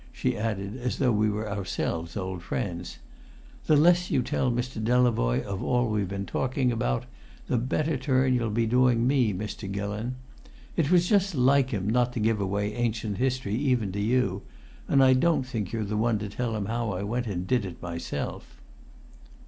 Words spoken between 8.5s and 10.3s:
doing me, Mr. Gillon.